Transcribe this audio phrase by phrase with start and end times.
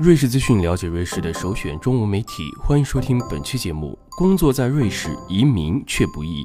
[0.00, 2.50] 瑞士资讯，了解瑞士的首选中文媒体。
[2.58, 3.98] 欢迎收听本期节目。
[4.16, 6.42] 工作在瑞士，移民却不易。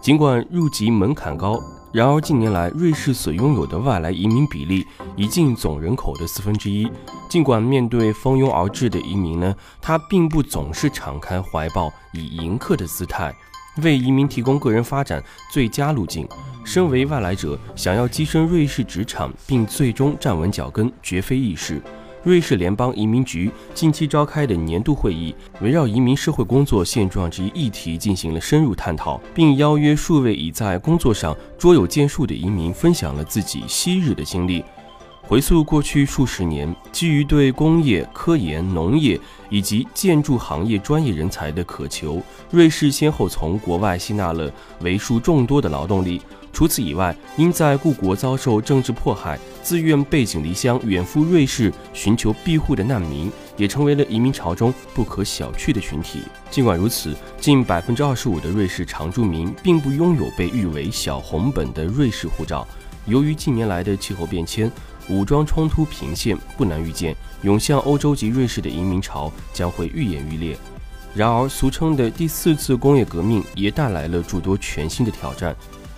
[0.00, 1.60] 尽管入籍门槛高，
[1.92, 6.90] 然而近年来瑞士所拥有的外来移民比例已近总人口的四分之一。
[7.28, 13.30] 尽管面对蜂拥而至的移民呢，他并不总是敞开怀抱，以迎客的姿态。
[13.82, 15.22] 为移民提供个人发展
[15.52, 16.26] 最佳路径。
[16.64, 21.82] 身为外来者，想要跻身瑞士职场并最终站稳脚跟，绝非易事。
[22.22, 34.62] 瑞士联邦移民局近期召开的年度会议，围绕移民社会工作现状这一议题进行了深入探讨，并邀约数位已在工作上卓有建树的移民分享了自己昔日的经历。
[35.30, 39.16] 回溯过去数十年，基于对工业、科研、农业
[39.48, 46.20] 以及建筑行业专业人才的渴求，瑞士先后从国外吸纳了为数众多的劳动力。
[46.52, 56.22] 除此以外，因在故国遭受政治迫害，自愿背井离乡远赴瑞士寻求庇护的难民，也成为了移民潮中不可小觑的群体。
[56.50, 62.66] 尽管如此，近百分之二十五的瑞士常住民并不拥有被誉为“小红本”的瑞士护照。
[63.06, 64.70] 由于近年来的气候变迁，
[65.10, 70.56] 武装冲突频现，不难预见，涌向欧洲及瑞士的移民潮将会愈演愈烈。
[71.12, 75.54] 然而，俗称的第四次工业革命也带来了诸多全新的挑战。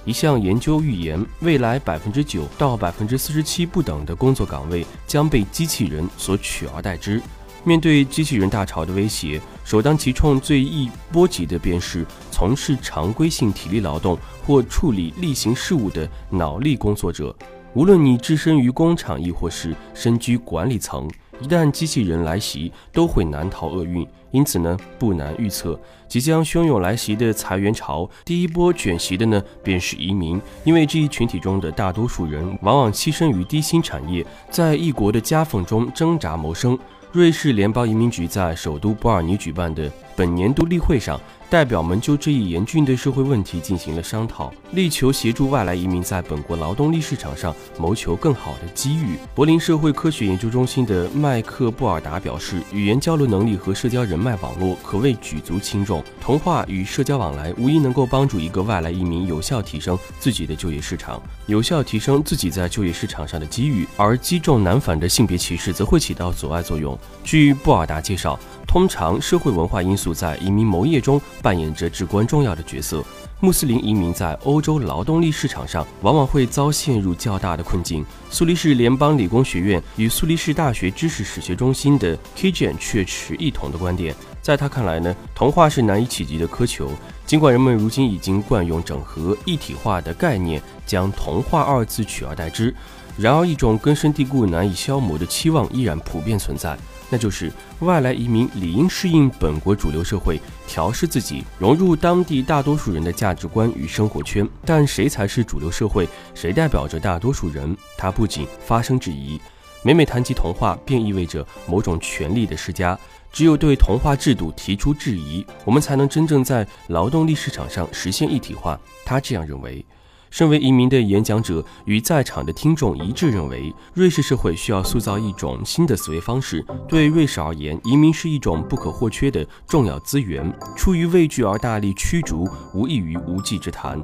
[0.06, 7.20] 一项研究预言，未来百分之九到百分之四十七不等的工作岗位将被机器人所取而代之。
[7.64, 17.32] 面对机器人大潮的威胁，首当其冲、最易波及的便是从事常规性体力劳动或处理例行事务的脑力工作者。
[17.74, 21.08] 无论你置身于工厂，亦或是身居管理层，
[21.40, 24.06] 一旦机器人来袭，都会难逃厄运。
[24.30, 30.40] 因此呢，不难预测，即将汹涌来袭的裁员潮，第一波卷袭的呢，便是移民。
[30.64, 36.78] 因为这一群体中的大多数人，往往栖身于低薪产业，在异国的夹缝中挣扎谋生。
[37.10, 41.20] 瑞士联邦移民局在首都波尔尼举办的本年度例会上。
[41.50, 49.18] 代表们就这一严峻的社会问题进行了商讨，力求协助外来移民在本国劳动力市场上谋求更好的机遇。
[49.34, 56.02] 柏林社会科学研究中心的麦克布尔达表示，语言交流能力和社交人脉网络可谓举足轻重。
[56.22, 66.98] 童话与社交往来无疑能够帮助一个外来移民有效提升自己的就业市场，有效提升自己在就业市场上的机遇，而击中难反的性别歧视则会起到阻碍作用。
[67.22, 68.40] 据布尔达介绍。
[68.64, 73.04] 通常，社会文化因素在移民谋业中扮演着至关重要的角色。
[73.40, 78.04] 穆斯林移民在欧洲劳动力市场上往往会遭陷入较大的困境。
[78.30, 84.14] 苏黎世联邦理工学院与苏黎世大学知识史学中心的 Kijan 却持异同的观点。
[84.40, 86.90] 在他看来呢，童话是难以企及的苛求。
[87.26, 92.72] 尽管人们如今已经惯用整合一体化的概念，将童话二字取而代之，
[93.16, 96.76] 然而一种根深蒂固、难以消磨的期望依然普遍存在。
[97.12, 104.48] 那就是外来移民理应适应本国主流社会，调试自己，融入当地大多数人的价值观与生活圈。
[104.64, 106.08] 但谁才是主流社会？
[106.34, 107.76] 谁代表着大多数人？
[107.98, 109.38] 他不仅发生质疑，
[109.84, 112.98] 每每谈及童话，便意味着某种权力的施加。
[113.30, 118.80] 只有对童话制度提出质疑，我们才能真正在劳动力市场上实现一体化。
[119.04, 119.84] 他这样认为。
[120.32, 126.64] 身为移民的演讲者与在场的听众一致认为，瑞士社会需要塑造一种新的思维方式。
[126.88, 130.50] 对瑞士而言，移民是一种不可或缺的重要资源。
[130.74, 134.02] 出于畏惧而大力驱逐，无异于无稽之谈。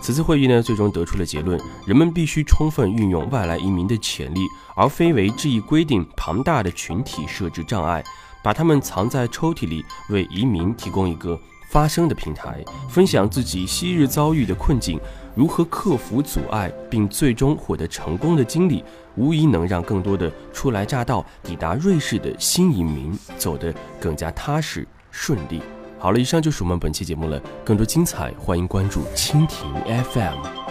[0.00, 4.40] 此次会议呢，最终得出了结论：人们必须充分运用外来移民的潜力，
[4.74, 8.02] 而非为这一规定庞大的群体设置障碍，
[8.42, 11.38] 把他们藏在抽屉里，为移民提供一个。
[11.68, 15.00] 发声的平台，分享自己昔日遭遇的困境，
[15.36, 18.82] 如何克服阻碍，并最终获得成功的经历，
[19.16, 25.60] 无疑能让更多的初来乍到抵达瑞士的新移民走得更加踏实顺利。
[25.98, 29.70] 好了，以上就是我们本期节目了，更多精彩，欢迎关注蜻蜓
[30.04, 30.65] FM。